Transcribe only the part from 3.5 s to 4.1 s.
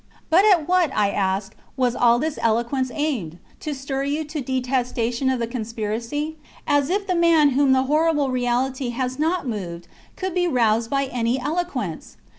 To stir